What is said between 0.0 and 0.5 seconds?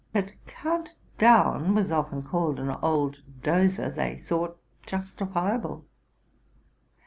"Phat